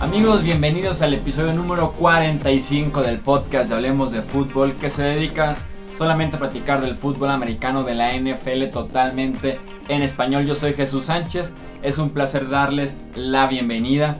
[0.00, 5.56] Amigos, bienvenidos al episodio número 45 del podcast de Hablemos de Fútbol que se dedica
[5.96, 9.58] solamente a platicar del fútbol americano de la NFL totalmente
[9.88, 10.46] en español.
[10.46, 11.52] Yo soy Jesús Sánchez,
[11.82, 14.16] es un placer darles la bienvenida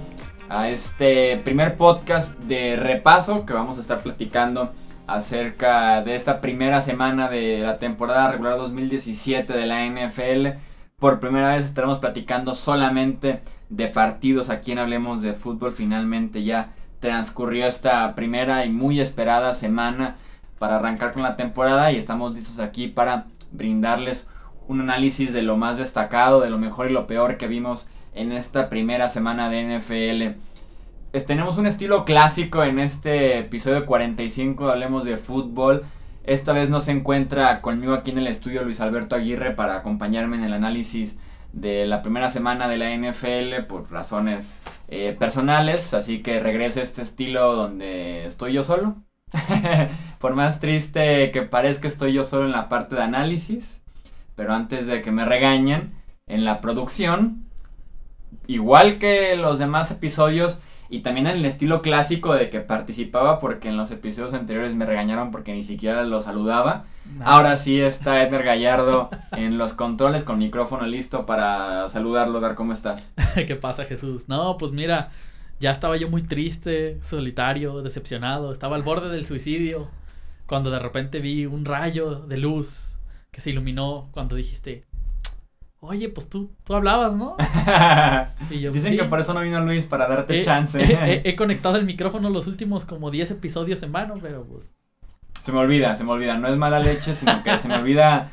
[0.49, 4.73] a este primer podcast de repaso que vamos a estar platicando
[5.11, 10.61] acerca de esta primera semana de la temporada regular 2017 de la NFL.
[11.01, 15.73] Por primera vez estaremos platicando solamente de partidos aquí en Hablemos de Fútbol.
[15.73, 16.71] Finalmente ya
[17.01, 20.17] transcurrió esta primera y muy esperada semana
[20.61, 24.29] para arrancar con la temporada y estamos listos aquí para brindarles
[24.69, 28.31] un análisis de lo más destacado, de lo mejor y lo peor que vimos en
[28.31, 30.50] esta primera semana de NFL
[31.19, 35.83] tenemos un estilo clásico en este episodio 45 Hablemos de Fútbol.
[36.25, 40.37] Esta vez no se encuentra conmigo aquí en el estudio Luis Alberto Aguirre para acompañarme
[40.37, 41.19] en el análisis
[41.53, 44.57] de la primera semana de la NFL por razones
[44.89, 45.95] eh, personales.
[45.95, 48.95] Así que regrese este estilo donde estoy yo solo.
[50.21, 53.83] por más triste que parezca, estoy yo solo en la parte de análisis.
[54.37, 55.93] Pero antes de que me regañen,
[56.29, 57.47] en la producción,
[58.47, 60.61] igual que los demás episodios,
[60.91, 64.85] y también en el estilo clásico de que participaba porque en los episodios anteriores me
[64.85, 66.85] regañaron porque ni siquiera lo saludaba.
[67.25, 72.73] Ahora sí está Edgar Gallardo en los controles con micrófono listo para saludarlo, dar cómo
[72.73, 73.15] estás.
[73.35, 74.29] ¿Qué pasa Jesús?
[74.29, 75.11] No, pues mira,
[75.61, 79.89] ya estaba yo muy triste, solitario, decepcionado, estaba al borde del suicidio
[80.47, 82.99] cuando de repente vi un rayo de luz
[83.31, 84.85] que se iluminó cuando dijiste,
[85.81, 87.37] oye, pues tú, tú hablabas, ¿no?
[88.51, 90.81] y yo, Dicen que por eso no vino Luis, para darte chance.
[91.25, 94.71] he, conectado el micrófono los últimos como 10 episodios en vano, pero pues...
[95.43, 96.37] Se me olvida, se me olvida.
[96.37, 98.31] No es mala leche, sino que se me olvida...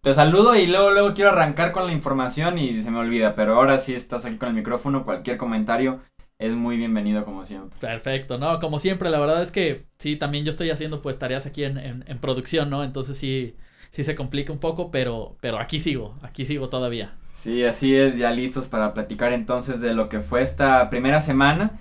[0.00, 3.34] Te saludo y luego, luego quiero arrancar con la información y se me olvida.
[3.34, 5.04] Pero ahora sí estás aquí con el micrófono.
[5.04, 6.00] Cualquier comentario
[6.38, 7.78] es muy bienvenido como siempre.
[7.80, 11.46] Perfecto, no, como siempre, la verdad es que sí, también yo estoy haciendo pues tareas
[11.46, 12.84] aquí en, en, en producción, ¿no?
[12.84, 13.56] Entonces sí,
[13.90, 17.14] sí se complica un poco, pero, pero aquí sigo, aquí sigo todavía.
[17.34, 21.78] Sí, así es, ya listos para platicar entonces de lo que fue esta primera semana.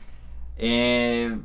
[0.56, 1.36] Eh,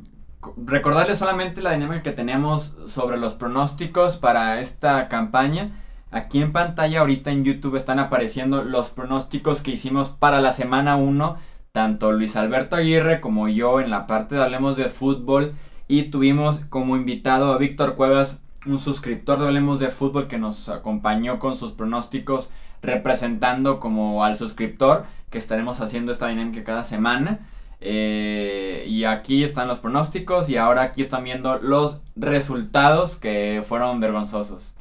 [0.57, 5.79] recordarles solamente la dinámica que tenemos sobre los pronósticos para esta campaña.
[6.11, 10.95] Aquí en pantalla ahorita en YouTube están apareciendo los pronósticos que hicimos para la semana
[10.95, 11.37] 1.
[11.71, 15.55] Tanto Luis Alberto Aguirre como yo en la parte de Hablemos de Fútbol.
[15.87, 20.69] Y tuvimos como invitado a Víctor Cuevas un suscriptor de Hablemos de Fútbol que nos
[20.69, 22.49] acompañó con sus pronósticos
[22.81, 27.39] representando como al suscriptor que estaremos haciendo esta dinámica cada semana.
[27.79, 33.99] Eh, y aquí están los pronósticos y ahora aquí están viendo los resultados que fueron
[33.99, 34.75] vergonzosos.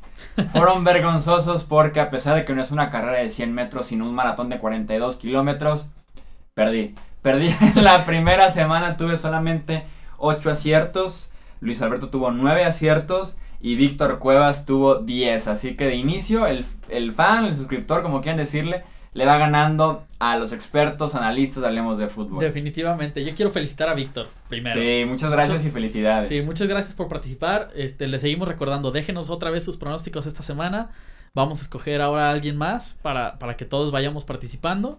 [0.52, 4.04] fueron vergonzosos porque a pesar de que no es una carrera de 100 metros sino
[4.04, 5.88] un maratón de 42 kilómetros,
[6.54, 6.94] perdí.
[7.22, 9.84] Perdí la primera semana, tuve solamente
[10.18, 11.32] 8 aciertos.
[11.60, 15.46] Luis Alberto tuvo 9 aciertos y Víctor Cuevas tuvo 10.
[15.48, 18.82] Así que de inicio el, el, fan, el suscriptor, como quieran decirle,
[19.14, 22.40] le va ganando a los expertos, analistas, hablemos de fútbol.
[22.40, 23.24] Definitivamente.
[23.24, 24.80] Yo quiero felicitar a Víctor primero.
[24.80, 26.28] Sí, muchas gracias y felicidades.
[26.28, 27.70] Sí, muchas gracias por participar.
[27.76, 30.90] Este, le seguimos recordando, déjenos otra vez sus pronósticos esta semana.
[31.32, 34.98] Vamos a escoger ahora a alguien más para, para que todos vayamos participando.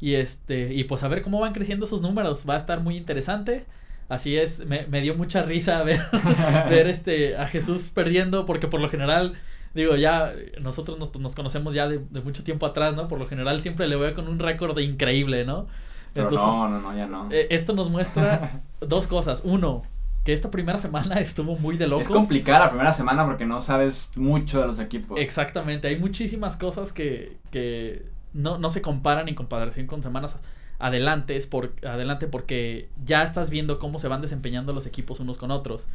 [0.00, 2.44] Y este, y pues a ver cómo van creciendo esos números.
[2.48, 3.66] Va a estar muy interesante.
[4.10, 6.00] Así es, me, me dio mucha risa ver,
[6.68, 9.34] ver este, a Jesús perdiendo, porque por lo general,
[9.72, 13.06] digo, ya nosotros nos, nos conocemos ya de, de, mucho tiempo atrás, ¿no?
[13.06, 15.68] Por lo general siempre le veo con un récord increíble, ¿no?
[16.16, 17.28] Entonces, no, no, no, ya no.
[17.30, 19.42] Eh, esto nos muestra dos cosas.
[19.44, 19.82] Uno,
[20.24, 22.08] que esta primera semana estuvo muy de locos.
[22.08, 25.20] Es complicada la primera semana porque no sabes mucho de los equipos.
[25.20, 30.40] Exactamente, hay muchísimas cosas que, que no, no se comparan en comparación con semanas
[30.80, 35.38] adelante, es por, adelante porque ya estás viendo cómo se van desempeñando los equipos unos
[35.38, 35.86] con otros.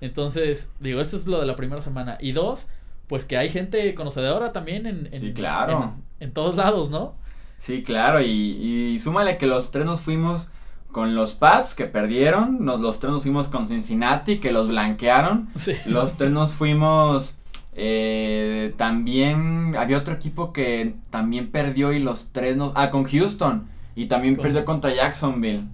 [0.00, 2.18] Entonces, digo, esto es lo de la primera semana.
[2.20, 2.68] Y dos,
[3.06, 5.94] pues que hay gente conocedora también en, en, claro.
[6.20, 7.14] en, todos lados, ¿no?
[7.58, 10.48] Sí, claro, y, y, súmale que los tres nos fuimos
[10.90, 15.48] con los Pats que perdieron, los tres nos fuimos con Cincinnati que los blanquearon,
[15.86, 17.36] los tres nos fuimos...
[17.76, 22.72] Eh, también había otro equipo que también perdió y los tres nos...
[22.76, 23.68] Ah, con Houston.
[23.94, 25.64] Y también perdió contra Jacksonville.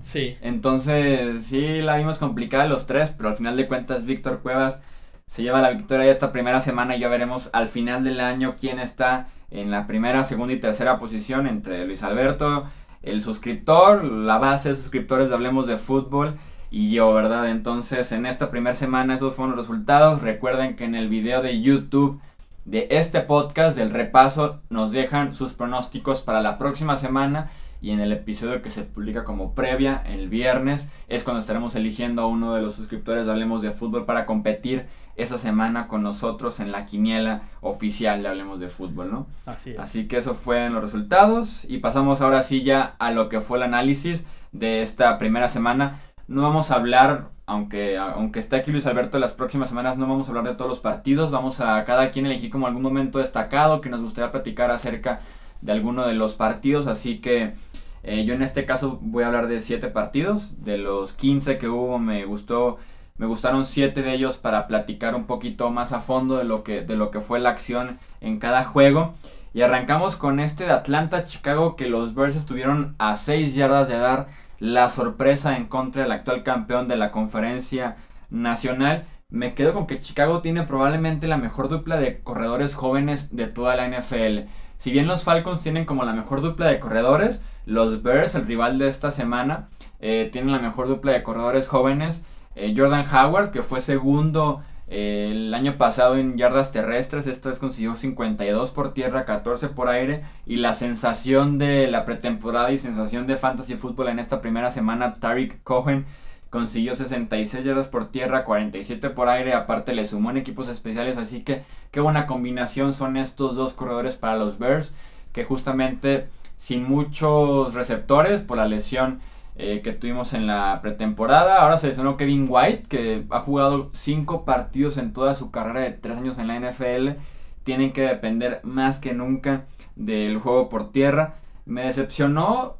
[0.00, 0.36] Sí.
[0.40, 4.80] Entonces, sí, la vimos complicada los tres, pero al final de cuentas, Víctor Cuevas
[5.26, 8.78] se lleva la victoria esta primera semana y ya veremos al final del año quién
[8.78, 12.64] está en la primera, segunda y tercera posición entre Luis Alberto,
[13.02, 16.38] el suscriptor, la base de suscriptores de Hablemos de Fútbol
[16.70, 17.50] y yo, ¿verdad?
[17.50, 20.22] Entonces, en esta primera semana esos fueron los resultados.
[20.22, 22.20] Recuerden que en el video de YouTube
[22.68, 27.50] de este podcast, del repaso, nos dejan sus pronósticos para la próxima semana
[27.80, 32.20] y en el episodio que se publica como previa el viernes es cuando estaremos eligiendo
[32.20, 34.84] a uno de los suscriptores de Hablemos de Fútbol para competir
[35.16, 39.26] esa semana con nosotros en la quiniela oficial de Hablemos de Fútbol, ¿no?
[39.46, 39.78] Así es.
[39.78, 43.56] Así que esos fueron los resultados y pasamos ahora sí ya a lo que fue
[43.56, 46.00] el análisis de esta primera semana.
[46.26, 50.28] No vamos a hablar, aunque, aunque esté aquí Luis Alberto, las próximas semanas no vamos
[50.28, 53.80] a hablar de todos los partidos, vamos a cada quien elegir como algún momento destacado
[53.80, 55.20] que nos gustaría platicar acerca
[55.62, 57.54] de alguno de los partidos, así que
[58.02, 60.62] eh, yo en este caso voy a hablar de 7 partidos.
[60.64, 62.78] De los 15 que hubo me gustó.
[63.16, 66.82] Me gustaron 7 de ellos para platicar un poquito más a fondo de lo que,
[66.82, 69.14] de lo que fue la acción en cada juego.
[69.52, 74.28] Y arrancamos con este de Atlanta-Chicago que los Bears estuvieron a 6 yardas de dar
[74.58, 77.96] la sorpresa en contra del actual campeón de la conferencia
[78.30, 79.06] nacional.
[79.28, 83.76] Me quedo con que Chicago tiene probablemente la mejor dupla de corredores jóvenes de toda
[83.76, 84.48] la NFL.
[84.78, 88.78] Si bien los Falcons tienen como la mejor dupla de corredores, los Bears, el rival
[88.78, 89.68] de esta semana,
[90.00, 92.24] eh, tienen la mejor dupla de corredores jóvenes.
[92.54, 97.94] Eh, Jordan Howard, que fue segundo el año pasado en yardas terrestres, esta vez consiguió
[97.94, 100.22] 52 por tierra, 14 por aire.
[100.46, 105.16] Y la sensación de la pretemporada y sensación de fantasy fútbol en esta primera semana,
[105.16, 106.06] Tariq Cohen
[106.50, 111.42] consiguió 66 yardas por tierra, 47 por aire, aparte le sumó en equipos especiales, así
[111.42, 114.94] que qué buena combinación son estos dos corredores para los Bears,
[115.32, 119.20] que justamente sin muchos receptores por la lesión
[119.60, 121.62] eh, que tuvimos en la pretemporada.
[121.62, 125.90] Ahora se lesionó Kevin White, que ha jugado 5 partidos en toda su carrera de
[125.90, 127.20] 3 años en la NFL.
[127.64, 129.64] Tienen que depender más que nunca
[129.96, 131.34] del juego por tierra.
[131.66, 132.78] Me decepcionó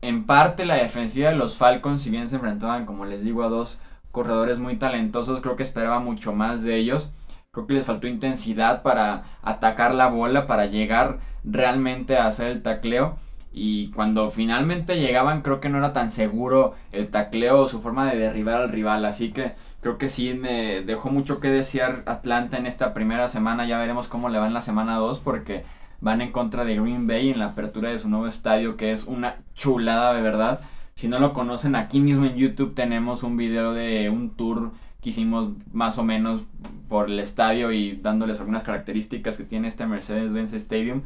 [0.00, 3.48] en parte la defensiva de los Falcons, si bien se enfrentaban, como les digo, a
[3.48, 3.78] dos
[4.10, 7.10] corredores muy talentosos, creo que esperaba mucho más de ellos.
[7.50, 12.62] Creo que les faltó intensidad para atacar la bola, para llegar realmente a hacer el
[12.62, 13.18] tacleo.
[13.56, 18.10] Y cuando finalmente llegaban, creo que no era tan seguro el tacleo o su forma
[18.10, 19.04] de derribar al rival.
[19.04, 23.64] Así que creo que sí me dejó mucho que desear Atlanta en esta primera semana.
[23.64, 25.64] Ya veremos cómo le va en la semana 2 porque
[26.00, 29.04] van en contra de Green Bay en la apertura de su nuevo estadio que es
[29.04, 30.60] una chulada de verdad.
[30.94, 35.10] Si no lo conocen, aquí mismo en YouTube tenemos un video de un tour que
[35.10, 36.44] hicimos más o menos
[36.88, 41.02] por el estadio y dándoles algunas características que tiene este Mercedes-Benz Stadium.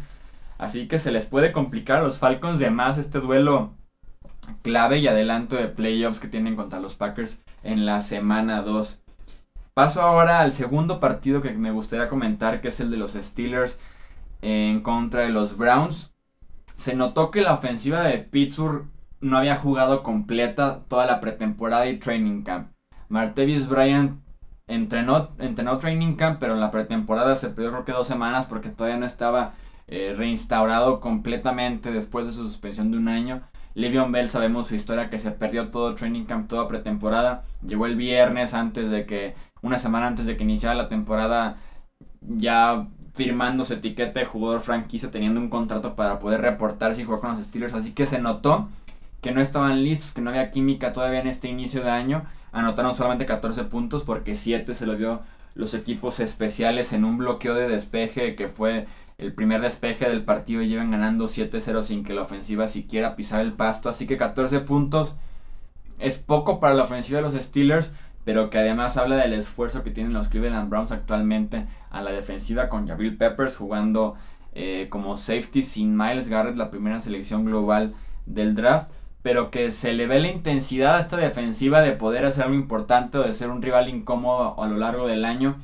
[0.58, 3.74] Así que se les puede complicar a los Falcons de más este duelo
[4.62, 9.02] clave y adelanto de playoffs que tienen contra los Packers en la semana 2.
[9.74, 13.78] Paso ahora al segundo partido que me gustaría comentar, que es el de los Steelers
[14.42, 16.12] en contra de los Browns.
[16.74, 18.86] Se notó que la ofensiva de Pittsburgh
[19.20, 22.72] no había jugado completa toda la pretemporada y training camp.
[23.08, 24.20] Martevis Bryant
[24.66, 28.68] entrenó, entrenó training camp, pero en la pretemporada se perdió creo que dos semanas porque
[28.68, 29.54] todavía no estaba
[29.88, 33.42] eh, reinstaurado completamente después de su suspensión de un año.
[33.74, 37.42] Le'Veon Bell sabemos su historia que se perdió todo training camp, toda pretemporada.
[37.66, 41.56] Llegó el viernes antes de que, una semana antes de que iniciara la temporada,
[42.20, 47.20] ya firmando su etiqueta de jugador franquicia, teniendo un contrato para poder reportarse y jugar
[47.20, 47.74] con los Steelers.
[47.74, 48.68] Así que se notó
[49.20, 52.24] que no estaban listos, que no había química todavía en este inicio de año.
[52.52, 55.22] Anotaron solamente 14 puntos porque 7 se los dio
[55.58, 58.86] los equipos especiales en un bloqueo de despeje que fue
[59.18, 63.42] el primer despeje del partido y llevan ganando 7-0 sin que la ofensiva siquiera pisara
[63.42, 63.88] el pasto.
[63.88, 65.16] Así que 14 puntos
[65.98, 67.92] es poco para la ofensiva de los Steelers,
[68.24, 72.68] pero que además habla del esfuerzo que tienen los Cleveland Browns actualmente a la defensiva
[72.68, 74.14] con Jabril Peppers jugando
[74.52, 77.94] eh, como safety sin Miles Garrett, la primera selección global
[78.26, 82.44] del draft pero que se le ve la intensidad a esta defensiva de poder hacer
[82.44, 85.56] algo importante o de ser un rival incómodo a lo largo del año,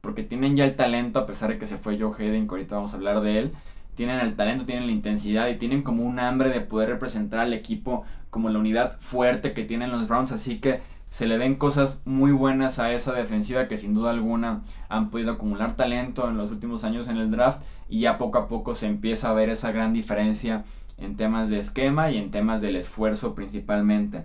[0.00, 2.76] porque tienen ya el talento, a pesar de que se fue Joe Hayden, que ahorita
[2.76, 3.52] vamos a hablar de él,
[3.94, 7.52] tienen el talento, tienen la intensidad y tienen como un hambre de poder representar al
[7.52, 12.00] equipo como la unidad fuerte que tienen los Browns, así que se le ven cosas
[12.04, 16.52] muy buenas a esa defensiva que sin duda alguna han podido acumular talento en los
[16.52, 19.72] últimos años en el draft y ya poco a poco se empieza a ver esa
[19.72, 20.64] gran diferencia
[21.00, 24.24] en temas de esquema y en temas del esfuerzo principalmente.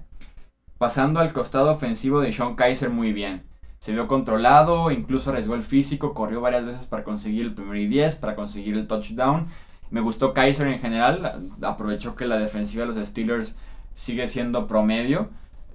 [0.77, 3.43] Pasando al costado ofensivo de Sean Kaiser muy bien.
[3.79, 7.87] Se vio controlado, incluso arriesgó el físico, corrió varias veces para conseguir el primer y
[7.87, 9.47] 10, para conseguir el touchdown.
[9.91, 13.55] Me gustó Kaiser en general, aprovechó que la defensiva de los Steelers
[13.93, 15.29] sigue siendo promedio,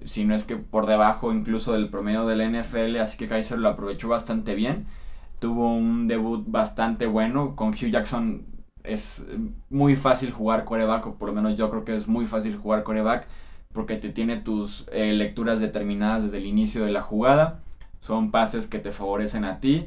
[0.05, 3.69] si no es que por debajo incluso del promedio del NFL, así que Kaiser lo
[3.69, 4.87] aprovechó bastante bien.
[5.39, 8.45] Tuvo un debut bastante bueno, con Hugh Jackson
[8.83, 9.25] es
[9.69, 12.83] muy fácil jugar coreback, o por lo menos yo creo que es muy fácil jugar
[12.83, 13.27] coreback,
[13.73, 17.61] porque te tiene tus eh, lecturas determinadas desde el inicio de la jugada.
[17.99, 19.85] Son pases que te favorecen a ti.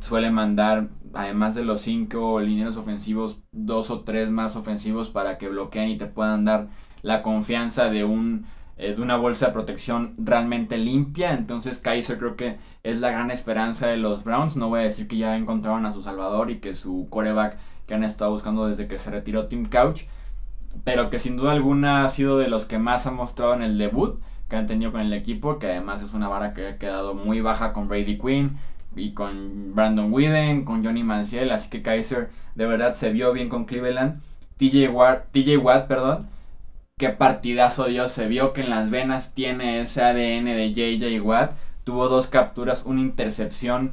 [0.00, 5.48] suele mandar, además de los cinco lineros ofensivos, dos o tres más ofensivos para que
[5.48, 6.68] bloqueen y te puedan dar
[7.02, 11.32] la confianza de un eh, de una bolsa de protección realmente limpia.
[11.32, 14.56] Entonces Kaiser creo que es la gran esperanza de los Browns.
[14.56, 17.94] No voy a decir que ya encontraron a su salvador y que su coreback que
[17.94, 20.02] han estado buscando desde que se retiró Tim Couch.
[20.84, 23.78] Pero que sin duda alguna ha sido de los que más ha mostrado en el
[23.78, 25.58] debut que han tenido con el equipo.
[25.58, 28.58] Que además es una vara que ha quedado muy baja con Brady Quinn
[28.96, 31.50] y con Brandon Whedon, con Johnny Manziel.
[31.50, 34.20] Así que Kaiser de verdad se vio bien con Cleveland.
[34.56, 36.28] TJ Watt, TJ Watt perdón,
[36.96, 38.12] qué partidazo Dios.
[38.12, 41.52] Se vio que en las venas tiene ese ADN de JJ Watt.
[41.84, 43.92] Tuvo dos capturas, una intercepción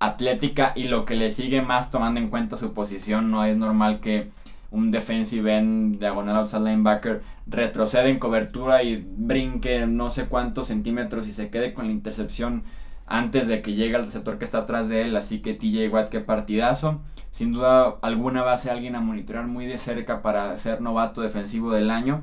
[0.00, 3.30] atlética y lo que le sigue más tomando en cuenta su posición.
[3.30, 4.30] No es normal que
[4.70, 11.28] un defensive end diagonal outside linebacker retroceda en cobertura y brinque no sé cuántos centímetros
[11.28, 12.64] y se quede con la intercepción
[13.06, 15.16] antes de que llegue el receptor que está atrás de él.
[15.16, 17.02] Así que TJ Watt, qué partidazo.
[17.30, 21.20] Sin duda alguna va a ser alguien a monitorear muy de cerca para ser novato
[21.20, 22.22] defensivo del año.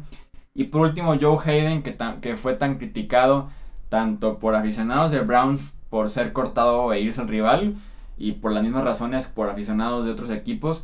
[0.55, 3.49] Y por último, Joe Hayden, que, que fue tan criticado
[3.89, 7.75] tanto por aficionados de Browns por ser cortado e irse al rival
[8.17, 10.83] y por las mismas razones por aficionados de otros equipos.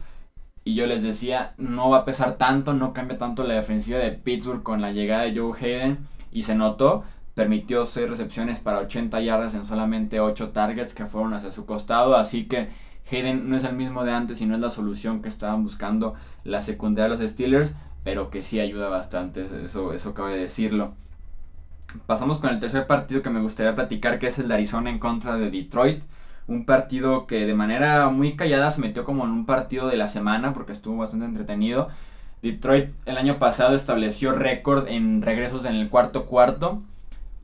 [0.65, 4.11] Y yo les decía, no va a pesar tanto, no cambia tanto la defensiva de
[4.11, 5.99] Pittsburgh con la llegada de Joe Hayden.
[6.31, 7.03] Y se notó,
[7.35, 12.15] permitió 6 recepciones para 80 yardas en solamente 8 targets que fueron hacia su costado.
[12.15, 12.69] Así que
[13.11, 16.13] Hayden no es el mismo de antes y no es la solución que estaban buscando
[16.43, 20.93] la secundaria de los Steelers, pero que sí ayuda bastante, eso, eso cabe decirlo.
[22.05, 24.99] Pasamos con el tercer partido que me gustaría platicar, que es el de Arizona en
[24.99, 26.03] contra de Detroit.
[26.47, 30.07] Un partido que de manera muy callada se metió como en un partido de la
[30.07, 31.87] semana porque estuvo bastante entretenido.
[32.41, 36.81] Detroit el año pasado estableció récord en regresos en el cuarto cuarto.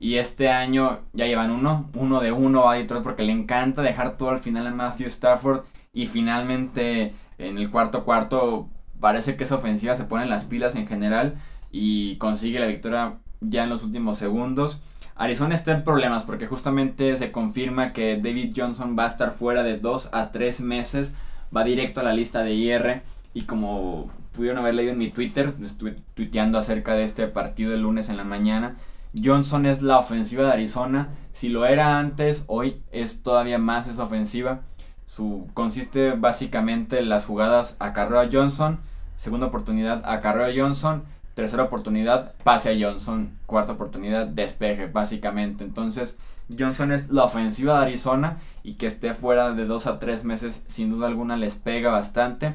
[0.01, 4.17] Y este año ya llevan uno, uno de uno a Detroit porque le encanta dejar
[4.17, 5.63] todo al final a Matthew Stafford.
[5.93, 10.75] Y finalmente en el cuarto cuarto parece que esa ofensiva se pone en las pilas
[10.75, 11.35] en general
[11.71, 14.81] y consigue la victoria ya en los últimos segundos.
[15.15, 19.63] Arizona está en problemas porque justamente se confirma que David Johnson va a estar fuera
[19.63, 21.13] de 2 a 3 meses.
[21.55, 23.01] Va directo a la lista de IR.
[23.33, 27.81] Y como pudieron haber leído en mi Twitter, estuve tuiteando acerca de este partido el
[27.81, 28.77] lunes en la mañana.
[29.21, 31.09] Johnson es la ofensiva de Arizona.
[31.33, 34.61] Si lo era antes, hoy es todavía más esa ofensiva.
[35.05, 38.79] Su, consiste básicamente en las jugadas a a Johnson,
[39.15, 45.63] segunda oportunidad a a Johnson, tercera oportunidad pase a Johnson, cuarta oportunidad despeje básicamente.
[45.63, 46.17] Entonces
[46.57, 50.63] Johnson es la ofensiva de Arizona y que esté fuera de dos a tres meses
[50.67, 52.53] sin duda alguna les pega bastante.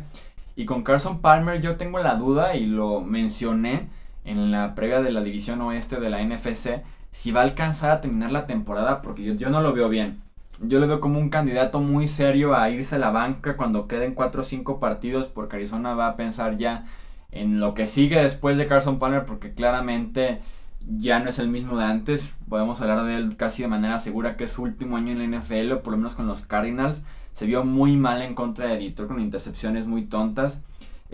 [0.56, 3.88] Y con Carson Palmer yo tengo la duda y lo mencioné
[4.24, 8.00] en la previa de la división oeste de la NFC, si va a alcanzar a
[8.00, 10.22] terminar la temporada, porque yo, no lo veo bien.
[10.60, 14.14] Yo lo veo como un candidato muy serio a irse a la banca cuando queden
[14.14, 16.86] 4 o 5 partidos, porque Arizona va a pensar ya
[17.34, 20.40] en lo que sigue después de Carson Palmer, porque claramente
[20.86, 22.34] ya no es el mismo de antes.
[22.48, 25.38] Podemos hablar de él casi de manera segura que es su último año en la
[25.38, 27.02] NFL, o por lo menos con los Cardinals.
[27.32, 30.62] Se vio muy mal en contra de Detroit con intercepciones muy tontas.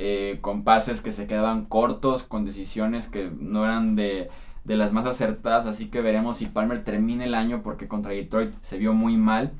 [0.02, 4.30] Eh, con pases que se quedaban cortos, con decisiones que no eran de,
[4.64, 8.78] las más acertadas, así que veremos si Palmer termina el año porque contra Detroit se
[8.78, 9.52] vio muy mal.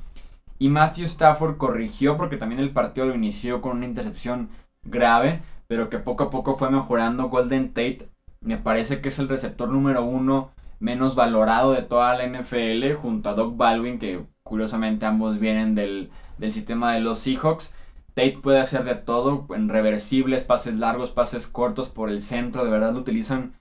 [0.57, 4.49] Y Matthew Stafford corrigió porque también el partido lo inició con una intercepción
[4.83, 5.41] grave,
[5.71, 7.29] pero que poco a poco fue mejorando.
[7.29, 8.09] Golden Tate
[8.41, 10.51] me parece que es el receptor número uno
[10.81, 16.11] menos valorado de toda la NFL, junto a Doug Baldwin, que curiosamente ambos vienen del,
[16.37, 17.73] del sistema de los Seahawks.
[18.15, 22.71] Tate puede hacer de todo, en reversibles, pases largos, pases cortos por el centro, de
[22.71, 23.53] verdad lo utilizan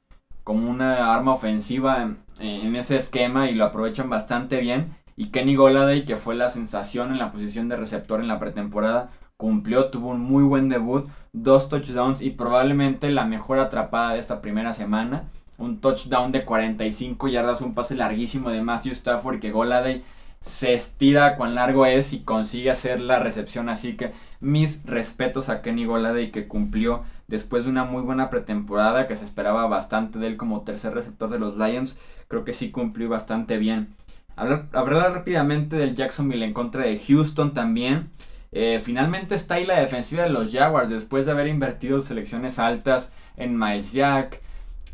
[0.42, 4.96] como una arma ofensiva en, ese esquema y lo aprovechan bastante bien.
[5.14, 9.10] Y Kenny Goladay, que fue la sensación en la posición de receptor en la pretemporada,
[9.40, 14.42] cumplió, tuvo un muy buen debut, dos touchdowns y probablemente la mejor atrapada de esta
[14.42, 15.24] primera semana.
[15.56, 20.04] Un touchdown de 45 yardas, un pase larguísimo de Matthew Stafford que Goladay
[20.42, 23.70] se estira cuán largo es y consigue hacer la recepción.
[23.70, 29.06] Así que mis respetos a Kenny Goladay que cumplió después de una muy buena pretemporada
[29.06, 31.98] que se esperaba bastante de él como tercer receptor de los Lions.
[32.28, 33.94] Creo que sí cumplió bastante bien.
[34.36, 38.10] Hablar, hablar rápidamente del Jacksonville en contra de Houston también.
[38.52, 43.12] Eh, finalmente está ahí la defensiva de los Jaguars después de haber invertido selecciones altas
[43.36, 44.42] en Miles Jack,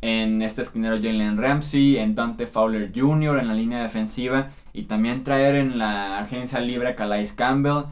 [0.02, 3.38] en este esquinero Jalen Ramsey, en Dante Fowler Jr.
[3.38, 7.84] en la línea defensiva y también traer en la agencia libre a Calais Campbell,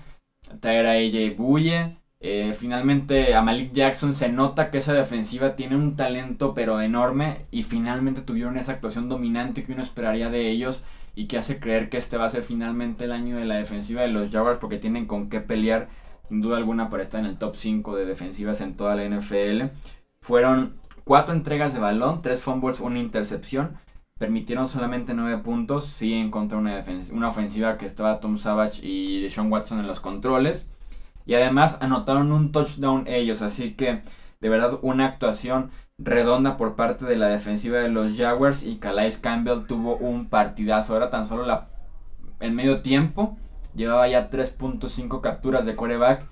[0.61, 1.97] traer a AJ Buye.
[2.21, 7.44] Eh, finalmente a Malik Jackson se nota que esa defensiva tiene un talento pero enorme
[7.50, 11.88] y finalmente tuvieron esa actuación dominante que uno esperaría de ellos y que hace creer
[11.88, 14.78] que este va a ser finalmente el año de la defensiva de los Jaguars porque
[14.78, 15.88] tienen con qué pelear
[16.28, 19.64] sin duda alguna para estar en el top 5 de defensivas en toda la NFL.
[20.21, 23.76] Fueron cuatro entregas de balón, tres fumbles, una intercepción.
[24.18, 29.21] Permitieron solamente 9 puntos, sí en contra una, una ofensiva que estaba Tom Savage y
[29.21, 30.66] Deshaun Watson en los controles.
[31.26, 34.02] Y además anotaron un touchdown ellos, así que
[34.40, 39.18] de verdad una actuación redonda por parte de la defensiva de los Jaguars y Calais
[39.18, 40.96] Campbell tuvo un partidazo.
[40.96, 41.68] Era tan solo la,
[42.40, 43.36] en medio tiempo
[43.74, 46.26] llevaba ya 3.5 capturas de coreback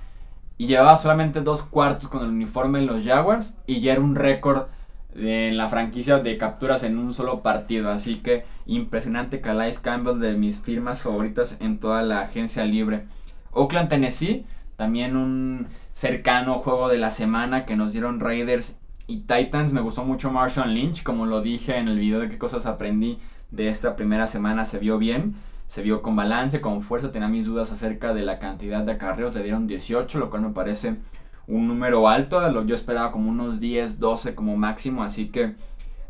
[0.58, 4.14] y llevaba solamente dos cuartos con el uniforme en los Jaguars y ya era un
[4.14, 4.66] récord
[5.14, 7.90] en la franquicia de capturas en un solo partido.
[7.90, 13.04] Así que impresionante Calais Campbell de mis firmas favoritas en toda la agencia libre.
[13.52, 19.72] Oakland, Tennessee, también un cercano juego de la semana que nos dieron Raiders y Titans.
[19.72, 23.18] Me gustó mucho Marshall Lynch, como lo dije en el video de qué cosas aprendí
[23.50, 25.34] de esta primera semana, se vio bien
[25.72, 27.12] se vio con balance, con fuerza.
[27.12, 29.34] Tenía mis dudas acerca de la cantidad de acarreos.
[29.34, 30.96] Le dieron 18, lo cual me parece
[31.46, 32.62] un número alto.
[32.66, 35.02] Yo esperaba como unos 10, 12 como máximo.
[35.02, 35.54] Así que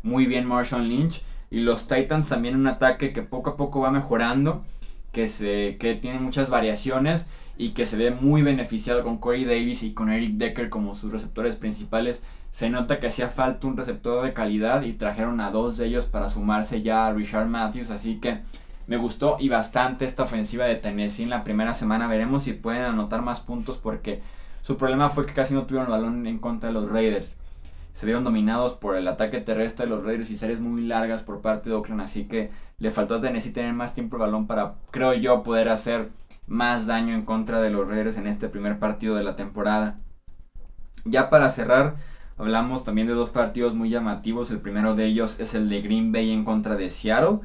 [0.01, 1.23] muy bien Marshall Lynch.
[1.49, 4.65] Y los Titans también un ataque que poco a poco va mejorando.
[5.13, 7.29] Que, se, que tiene muchas variaciones.
[7.57, 11.13] Y que se ve muy beneficiado con Corey Davis y con Eric Decker como sus
[11.13, 12.21] receptores principales.
[12.53, 14.83] Se nota que hacía falta un receptor de calidad.
[14.83, 17.89] Y trajeron a dos de ellos para sumarse ya a Richard Matthews.
[17.89, 18.41] Así que
[18.85, 22.07] me gustó y bastante esta ofensiva de Tennessee en la primera semana.
[22.07, 24.21] Veremos si pueden anotar más puntos porque
[24.61, 27.35] su problema fue que casi no tuvieron el balón en contra de los Raiders.
[27.91, 31.41] Se vieron dominados por el ataque terrestre de los Raiders y series muy largas por
[31.41, 32.01] parte de Oakland.
[32.01, 35.69] Así que le faltó a Tennessee tener más tiempo el balón para, creo yo, poder
[35.69, 36.09] hacer
[36.45, 39.97] más daño en contra de los Raiders en este primer partido de la temporada.
[41.03, 41.95] Ya para cerrar,
[42.37, 44.51] hablamos también de dos partidos muy llamativos.
[44.51, 47.39] El primero de ellos es el de Green Bay en contra de Seattle.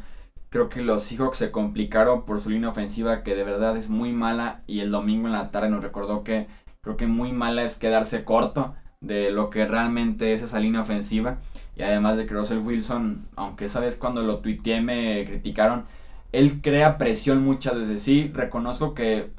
[0.51, 4.13] Creo que los Seahawks se complicaron por su línea ofensiva que de verdad es muy
[4.13, 6.47] mala y el domingo en la tarde nos recordó que
[6.81, 11.39] creo que muy mala es quedarse corto de lo que realmente es esa línea ofensiva.
[11.77, 15.85] Y además de que Russell Wilson, aunque esa vez cuando lo tuiteé me criticaron,
[16.33, 18.03] él crea presión muchas veces.
[18.03, 19.31] Sí, reconozco que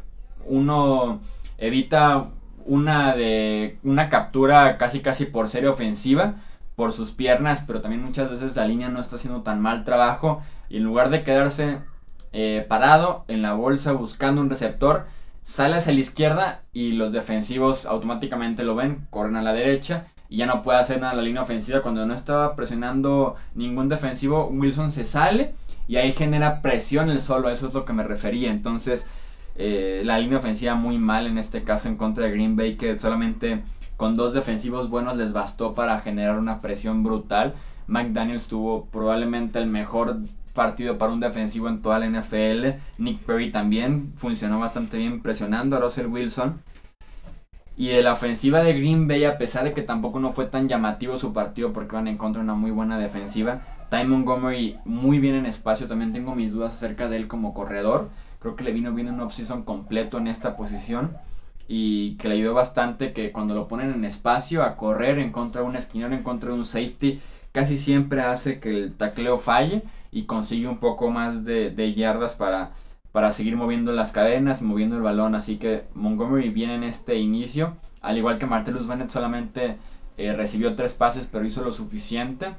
[0.45, 1.19] uno
[1.57, 2.29] evita
[2.69, 6.35] una de una captura casi casi por serie ofensiva
[6.75, 10.41] por sus piernas, pero también muchas veces la línea no está haciendo tan mal trabajo
[10.69, 11.79] y en lugar de quedarse
[12.31, 15.05] eh, parado en la bolsa buscando un receptor,
[15.43, 20.37] sale hacia la izquierda y los defensivos automáticamente lo ven, corren a la derecha y
[20.37, 21.81] ya no puede hacer nada la línea ofensiva.
[21.81, 25.55] Cuando no estaba presionando ningún defensivo, Wilson se sale
[25.87, 28.51] y ahí genera presión el solo, eso es lo que me refería.
[28.51, 29.07] Entonces,
[29.61, 32.97] eh, la línea ofensiva muy mal en este caso en contra de Green Bay, que
[32.97, 33.61] solamente
[33.97, 37.55] con dos defensivos buenos les bastó para generar una presión brutal.
[37.87, 40.19] McDaniels tuvo probablemente el mejor
[40.53, 42.79] partido para un defensivo en toda la NFL.
[42.99, 46.61] Nick Perry también funcionó bastante bien presionando a Russell Wilson.
[47.75, 50.69] Y de la ofensiva de Green Bay, a pesar de que tampoco no fue tan
[50.69, 55.19] llamativo su partido porque van en contra de una muy buena defensiva, Ty Montgomery muy
[55.19, 55.85] bien en espacio.
[55.87, 58.09] También tengo mis dudas acerca de él como corredor.
[58.39, 61.11] Creo que le vino bien un offseason completo en esta posición.
[61.67, 65.61] Y que le ayudó bastante que cuando lo ponen en espacio a correr en contra
[65.61, 67.21] de un esquinero, en contra de un safety,
[67.51, 72.71] casi siempre hace que el tacleo falle y consigue un poco más de, yardas para,
[73.11, 75.35] para seguir moviendo las cadenas y moviendo el balón.
[75.35, 79.77] Así que Montgomery viene en este inicio, al igual que Martellus Bennett solamente
[80.17, 82.55] eh, recibió tres pases, pero hizo lo suficiente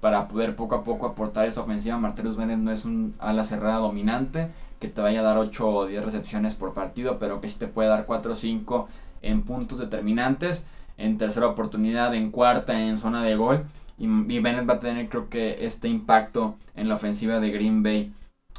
[0.00, 1.96] para poder poco a poco aportar esa ofensiva.
[1.96, 5.86] Martellus Bennett no es un ala cerrada dominante que te vaya a dar 8 o
[5.86, 8.88] 10 recepciones por partido, pero que sí te puede dar 4 o 5
[9.22, 10.64] en puntos determinantes,
[10.96, 13.64] en tercera oportunidad, en cuarta, en zona de gol.
[13.98, 18.12] Y, Bennett va a tener creo que este impacto en la ofensiva de Green Bay.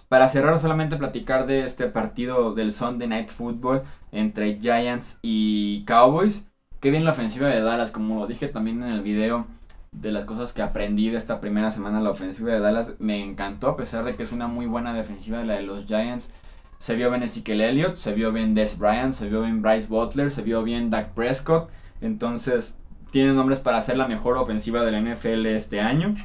[0.10, 6.46] Para cerrar solamente platicar de este partido del Sunday Night Football entre Giants y Cowboys.
[6.82, 9.46] Qué bien la ofensiva de Dallas, como lo dije también en el video
[9.92, 13.70] de las cosas que aprendí de esta primera semana, la ofensiva de Dallas me encantó,
[13.70, 16.32] a pesar de que es una muy buena defensiva de la de los Giants.
[16.78, 20.32] Se vio bien Ezekiel Elliott, se vio bien Des Bryant, se vio bien Bryce Butler,
[20.32, 21.70] se vio bien Dak Prescott.
[22.00, 22.78] Entonces,
[23.12, 26.16] tiene nombres para ser la mejor ofensiva de la NFL este año.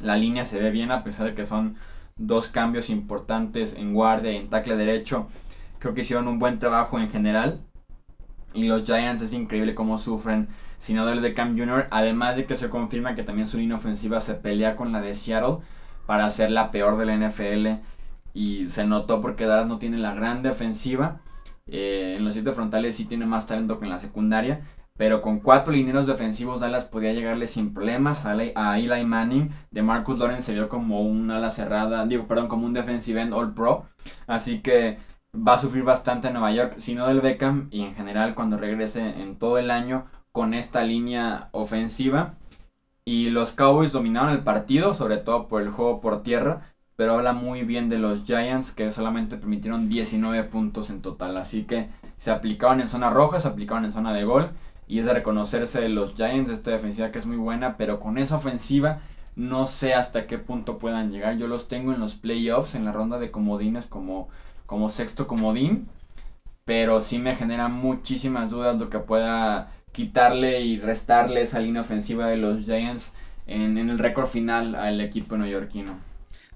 [0.00, 1.76] La línea se ve bien a pesar de que son
[2.16, 5.26] dos cambios importantes en guardia y en tackle derecho.
[5.78, 7.60] Creo que hicieron un buen trabajo en general.
[8.52, 10.48] Y los Giants es increíble cómo sufren
[10.80, 11.86] sin Odell de Cam Jr.
[11.92, 15.14] Además de que se confirma que también su línea ofensiva se pelea con la de
[15.14, 15.58] Seattle
[16.06, 17.84] para ser la peor de la NFL.
[18.34, 21.20] Y se notó porque Dallas no tiene la gran defensiva.
[21.68, 24.62] Eh, en los siete frontales sí tiene más talento que en la secundaria
[25.00, 29.50] pero con cuatro lineros defensivos Dallas podía llegarle sin problemas a, a Eli Manning.
[29.70, 33.32] De Marcus Lawrence se vio como un ala cerrada, digo, perdón, como un defensive end
[33.32, 33.86] all pro.
[34.26, 34.98] Así que
[35.34, 38.58] va a sufrir bastante en Nueva York, si no del Beckham y en general cuando
[38.58, 42.34] regrese en todo el año con esta línea ofensiva.
[43.04, 46.62] Y los Cowboys dominaron el partido, sobre todo por el juego por tierra,
[46.96, 51.36] pero habla muy bien de los Giants que solamente permitieron 19 puntos en total.
[51.36, 51.88] Así que
[52.18, 54.50] se aplicaron en zona roja, se aplicaron en zona de gol
[54.86, 58.18] y es de reconocerse de los Giants, esta defensiva que es muy buena, pero con
[58.18, 59.00] esa ofensiva
[59.36, 61.36] no sé hasta qué punto puedan llegar.
[61.36, 64.28] Yo los tengo en los playoffs, en la ronda de comodines como,
[64.66, 65.88] como sexto comodín,
[66.64, 72.26] pero sí me genera muchísimas dudas lo que pueda quitarle y restarle esa línea ofensiva
[72.28, 73.12] de los Giants
[73.46, 75.98] en, en el récord final al equipo neoyorquino.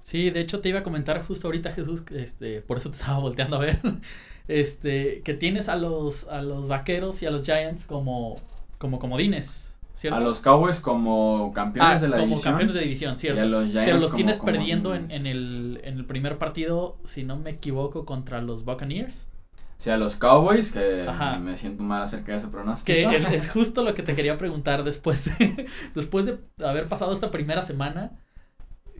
[0.01, 3.19] Sí, de hecho te iba a comentar justo ahorita Jesús, este, por eso te estaba
[3.19, 3.79] volteando a ver.
[4.47, 8.35] este, que tienes a los, a los vaqueros y a los Giants como,
[8.77, 9.75] como comodines.
[9.95, 10.17] ¿cierto?
[10.17, 12.51] A los Cowboys como campeones ah, de la como división.
[12.53, 13.39] campeones de división, cierto.
[13.39, 16.97] Y a los Giants Pero los como tienes perdiendo en, el, en el primer partido,
[17.03, 19.27] si no me equivoco, contra los Buccaneers.
[19.77, 21.37] O sea, los Cowboys, que Ajá.
[21.37, 23.11] me siento mal acerca de ese pronóstico.
[23.11, 27.11] Que es, es justo lo que te quería preguntar después de, después de haber pasado
[27.13, 28.11] esta primera semana.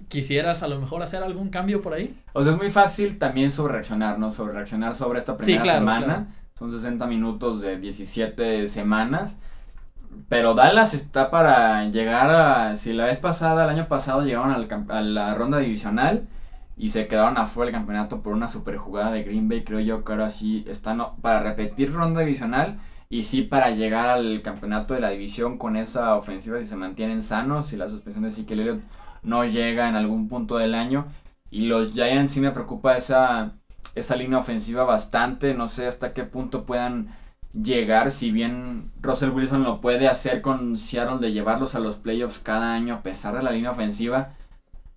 [0.09, 2.15] ¿Quisieras a lo mejor hacer algún cambio por ahí?
[2.33, 4.29] O sea, es muy fácil también sobre reaccionar, ¿no?
[4.29, 6.05] Sobre reaccionar sobre esta Sí, primera claro, semana.
[6.05, 6.25] claro.
[6.59, 9.35] Son 60 minutos de 17 semanas.
[10.29, 12.75] Pero Dallas está para llegar a...
[12.75, 16.27] Si la vez pasada, el año pasado, llegaron al a la ronda divisional
[16.77, 20.03] y se quedaron afuera del campeonato por una super jugada de Green Bay, creo yo
[20.03, 24.99] que ahora sí están para repetir ronda divisional y sí para llegar al campeonato de
[25.01, 28.81] la división con esa ofensiva si se mantienen sanos, si la suspensión de Ezekiel Elliott
[29.25, 31.07] no llega en algún punto del año.
[31.49, 33.53] Y los Giants sí me preocupa esa,
[33.95, 35.53] esa línea ofensiva bastante.
[35.53, 37.09] No sé hasta qué punto puedan
[37.53, 38.11] llegar.
[38.11, 42.73] Si bien Russell Wilson lo puede hacer con Seattle de llevarlos a los playoffs cada
[42.73, 44.33] año a pesar de la línea ofensiva.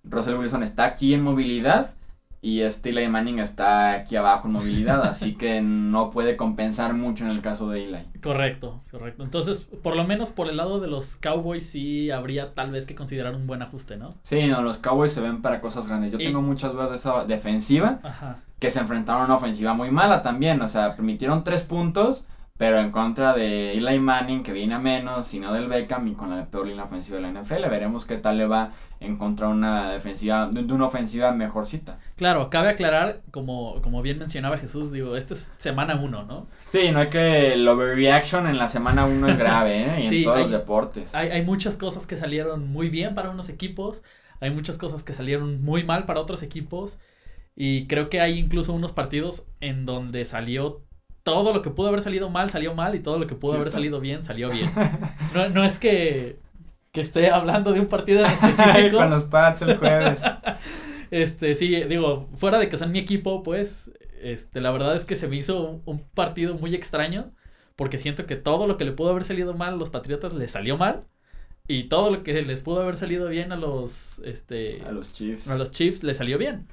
[0.03, 1.93] Russell Wilson está aquí en movilidad
[2.41, 5.03] y Eli Manning está aquí abajo en movilidad.
[5.09, 7.97] así que no puede compensar mucho en el caso de Eli.
[8.21, 9.23] Correcto, correcto.
[9.23, 12.95] Entonces, por lo menos por el lado de los Cowboys sí habría tal vez que
[12.95, 14.15] considerar un buen ajuste, ¿no?
[14.21, 16.13] Sí, no, los Cowboys se ven para cosas grandes.
[16.13, 17.99] Yo Y- tengo muchas dudas de esa defensiva.
[18.03, 18.37] Ajá.
[18.59, 20.61] que se enfrentaron a una ofensiva muy mala también.
[20.61, 22.27] O sea, permitieron tres puntos,
[22.59, 26.29] pero en contra de Eli Manning, que viene a menos, sino del Beckham y con
[26.29, 27.69] la peor línea ofensiva de la NFL.
[27.69, 31.99] Veremos qué tal le va en contra de una defensiva, de una ofensiva mejorcita.
[32.17, 36.47] Claro, cabe aclarar, como, como bien mencionaba Jesús, digo, esta es semana uno, ¿no?
[36.67, 37.53] Sí, no hay que.
[37.53, 39.99] El overreaction en la semana 1 es grave, ¿eh?
[40.01, 41.15] Y Sí, en todos hay- los deportes.
[41.15, 44.03] Hay, hay muchas cosas que salieron muy bien para unos equipos,
[44.41, 46.99] hay muchas cosas que salieron muy mal para otros equipos,
[47.55, 50.81] y creo que hay incluso unos partidos en donde salió
[51.23, 53.71] todo lo que pudo haber salido mal, salió mal, y todo lo que pudo haber
[53.71, 54.71] salido bien, salió bien.
[55.33, 56.39] No, no es que,
[56.91, 58.97] que esté hablando de un partido en específico.
[58.97, 60.21] Con los Pats el jueves.
[61.11, 65.15] Este, sí, digo, fuera de que sean mi equipo, pues, este, la verdad es que
[65.15, 67.31] se me hizo un, un partido muy extraño,
[67.75, 70.51] porque siento que todo lo que le pudo haber salido mal a los Patriotas les
[70.51, 71.05] salió mal,
[71.67, 75.47] y todo lo que les pudo haber salido bien a los, este, A los Chiefs.
[75.49, 76.67] a los Chiefs les salió bien.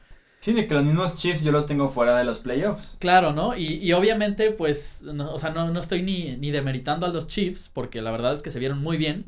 [0.46, 2.96] Sí, de que los mismos Chiefs yo los tengo fuera de los playoffs.
[3.00, 3.56] Claro, ¿no?
[3.56, 7.26] Y, y obviamente, pues, no, o sea, no, no estoy ni, ni demeritando a los
[7.26, 9.26] Chiefs, porque la verdad es que se vieron muy bien,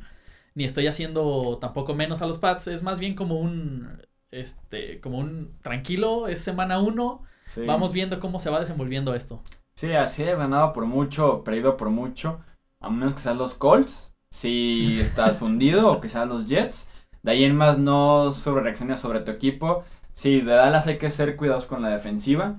[0.54, 4.00] ni estoy haciendo tampoco menos a los Pats, es más bien como un,
[4.30, 7.64] este, como un tranquilo, es semana uno, Sí.
[7.64, 9.42] Vamos viendo cómo se va desenvolviendo esto.
[9.74, 12.40] Sí, así es, ganado por mucho, perdido por mucho.
[12.78, 16.88] A menos que sean los Colts, si estás hundido, o que sean los Jets.
[17.22, 19.82] De ahí en más no sobre reacciones sobre tu equipo.
[20.18, 22.56] Sí, de Dallas hay que ser cuidados con la defensiva.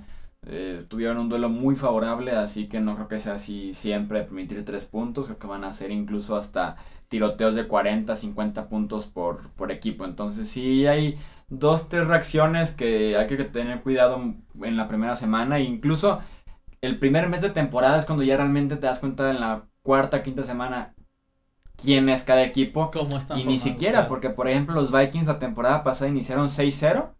[0.47, 4.63] Eh, tuvieron un duelo muy favorable, así que no creo que sea así siempre permitir
[4.63, 5.25] tres puntos.
[5.25, 6.77] Creo que van a ser incluso hasta
[7.09, 10.05] tiroteos de 40, 50 puntos por, por equipo.
[10.05, 11.17] Entonces sí hay
[11.49, 15.57] dos, tres reacciones que hay que tener cuidado en la primera semana.
[15.57, 16.21] E incluso
[16.79, 20.23] el primer mes de temporada es cuando ya realmente te das cuenta en la cuarta,
[20.23, 20.95] quinta semana
[21.75, 22.89] quién es cada equipo.
[22.89, 24.07] ¿Cómo están Y ni siquiera, claro.
[24.07, 27.18] porque por ejemplo los Vikings la temporada pasada iniciaron 6-0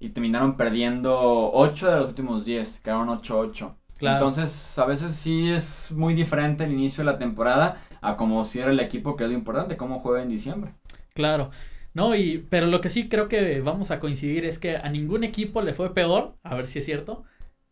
[0.00, 3.74] y terminaron perdiendo 8 de los últimos 10, quedaron 8-8.
[3.98, 4.16] Claro.
[4.16, 8.70] Entonces a veces sí es muy diferente el inicio de la temporada a cómo cierra
[8.72, 10.72] el equipo, que es lo importante, cómo juega en diciembre.
[11.14, 11.50] Claro.
[11.92, 15.22] No, y, pero lo que sí creo que vamos a coincidir es que a ningún
[15.24, 17.24] equipo le fue peor, a ver si es cierto,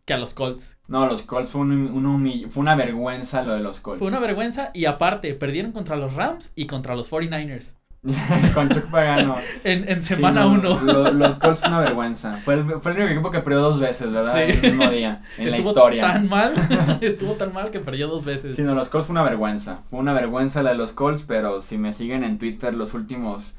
[0.04, 0.78] que a los Colts.
[0.88, 4.00] No, los Colts fue, un, un humill- fue una vergüenza lo de los Colts.
[4.00, 7.76] Fue una vergüenza y aparte perdieron contra los Rams y contra los 49ers.
[8.54, 9.34] con Chuck Pagano.
[9.64, 11.12] en, en semana 1.
[11.12, 12.36] los Colts fue una vergüenza.
[12.38, 14.34] Fue el, fue el único equipo que perdió dos veces, ¿verdad?
[14.34, 14.58] Sí.
[14.66, 16.02] El mismo día, en la historia.
[16.02, 16.54] tan mal,
[17.00, 18.56] estuvo tan mal que perdió dos veces.
[18.56, 19.80] Sí, no, los Colts fue una vergüenza.
[19.90, 23.54] Fue una vergüenza la de los Colts, pero si me siguen en Twitter los últimos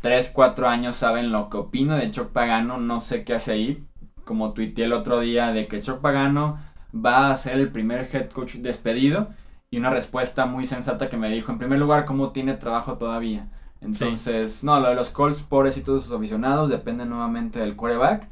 [0.00, 2.78] 3, 4 años saben lo que opino de Chuck Pagano.
[2.78, 3.84] No sé qué hace ahí.
[4.24, 6.58] Como tuiteé el otro día de que Chuck Pagano
[6.92, 9.28] va a ser el primer head coach despedido.
[9.70, 13.46] Y una respuesta muy sensata que me dijo, en primer lugar, ¿cómo tiene trabajo todavía?
[13.80, 18.28] Entonces, no, lo de los Colts, pobres y todos sus aficionados, depende nuevamente del quarterback.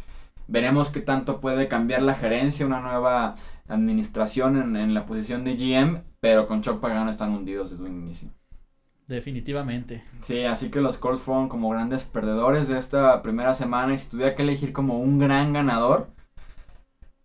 [0.46, 3.34] Veremos qué tanto puede cambiar la gerencia, una nueva
[3.68, 8.30] administración en, la posición de GM, pero con Chuck Pagano están hundidos desde un inicio.
[9.06, 10.02] Definitivamente.
[10.22, 14.08] Sí, así que los Colts fueron como grandes perdedores de esta primera semana y si
[14.08, 16.08] tuviera que elegir como un gran ganador,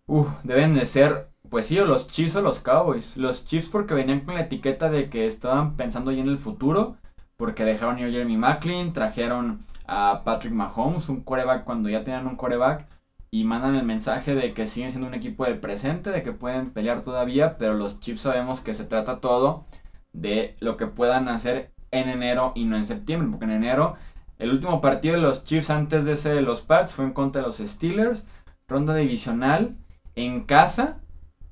[0.06, 3.16] uh, deben de ser, pues sí, o los Chiefs o los Cowboys.
[3.16, 6.96] Los Chiefs porque venían con la etiqueta de que estaban pensando ya en el futuro
[7.40, 12.36] porque dejaron a Jeremy Macklin, trajeron a Patrick Mahomes, un coreback cuando ya tenían un
[12.36, 12.86] coreback,
[13.30, 16.70] y mandan el mensaje de que siguen siendo un equipo del presente, de que pueden
[16.70, 19.64] pelear todavía, pero los Chiefs sabemos que se trata todo
[20.12, 23.94] de lo que puedan hacer en enero y no en septiembre, porque en enero
[24.38, 27.40] el último partido de los Chiefs antes de ese de los Pats fue en contra
[27.40, 28.26] de los Steelers,
[28.68, 29.78] ronda divisional
[30.14, 30.98] en casa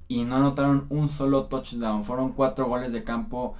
[0.06, 3.54] y no anotaron un solo touchdown, fueron cuatro goles de campo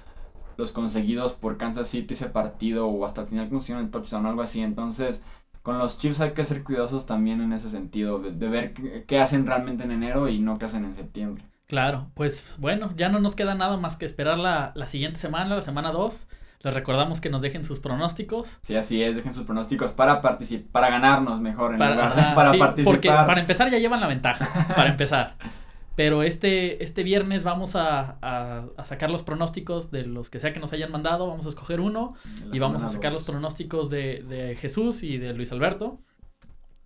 [0.58, 4.28] los conseguidos por Kansas City ese partido o hasta el final consiguieron el touchdown o
[4.28, 4.60] algo así.
[4.60, 5.22] Entonces,
[5.62, 8.74] con los Chiefs hay que ser cuidadosos también en ese sentido, de, ver
[9.06, 11.44] qué, hacen realmente en enero y no qué hacen en septiembre.
[11.66, 15.62] Claro, pues bueno, ya no nos queda nada más que esperar la, siguiente semana, la
[15.62, 16.26] semana 2.
[16.64, 18.58] Les recordamos que nos dejen sus pronósticos.
[18.62, 22.52] Sí, así es, dejen sus pronósticos para participar, para ganarnos mejor en para, lugar para
[22.58, 22.84] participar.
[22.84, 25.36] Porque para empezar ya llevan la ventaja, para empezar.
[25.98, 30.60] Pero este, este viernes vamos a, a, sacar los pronósticos de los que sea que
[30.60, 31.26] nos hayan mandado.
[31.26, 32.14] Vamos a escoger uno
[32.52, 35.98] y vamos a sacar los pronósticos de, de, Jesús y de Luis Alberto.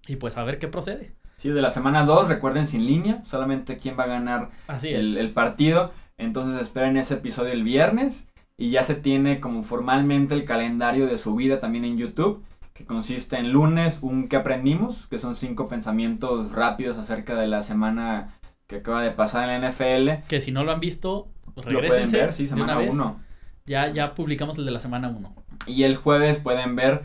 [0.09, 1.15] Y pues a ver qué procede.
[1.37, 4.49] Sí, de la semana 2, recuerden sin línea, solamente quién va a ganar
[4.83, 5.93] el, el, partido.
[6.17, 8.31] Entonces esperen ese episodio el viernes.
[8.57, 13.37] Y ya se tiene como formalmente el calendario de subida también en YouTube que consiste
[13.37, 18.39] en lunes un que aprendimos, que son cinco pensamientos rápidos acerca de la semana
[18.73, 20.27] que acaba de pasar en la NFL.
[20.29, 22.17] Que si no lo han visto, regresense.
[22.17, 23.21] Lo ver, sí, semana 1.
[23.67, 25.35] Ya, ya publicamos el de la semana 1.
[25.67, 27.03] Y el jueves pueden ver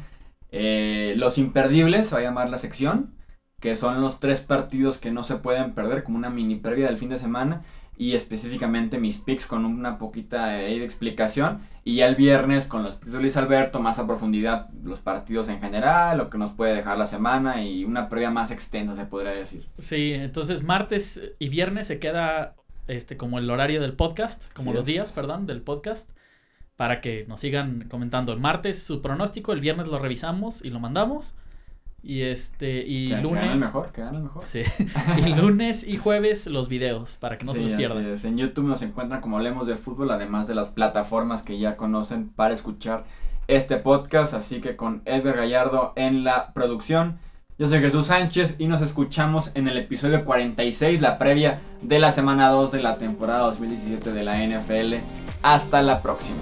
[0.51, 3.13] eh, Los Imperdibles, va a llamar la sección,
[3.59, 6.97] que son los tres partidos que no se pueden perder, como una mini previa del
[6.97, 7.63] fin de semana
[7.97, 11.61] y específicamente mis picks con una poquita de explicación.
[11.83, 15.49] Y ya el viernes con los picks de Luis Alberto, más a profundidad los partidos
[15.49, 19.05] en general, lo que nos puede dejar la semana y una previa más extensa, se
[19.05, 19.65] podría decir.
[19.77, 22.55] Sí, entonces martes y viernes se queda
[22.87, 26.11] este como el horario del podcast, como los días, perdón, del podcast,
[26.75, 28.31] para que nos sigan comentando.
[28.31, 31.33] El martes su pronóstico, el viernes lo revisamos y lo mandamos.
[32.03, 33.59] Y este, y lunes.
[33.59, 34.45] mejor, que mejor.
[34.45, 34.61] Sí.
[35.25, 38.05] y lunes y jueves los videos, para que no se los pierdan.
[38.23, 42.29] En YouTube nos encuentran como Hablemos de Fútbol, además de las plataformas que ya conocen
[42.29, 43.05] para escuchar
[43.47, 44.33] este podcast.
[44.33, 47.19] Así que con Edgar Gallardo en la producción.
[47.59, 52.11] Yo soy Jesús Sánchez y nos escuchamos en el episodio 46, la previa de la
[52.11, 54.93] semana 2 de la temporada 2017 de la NFL.
[55.41, 56.37] Hasta la próxima.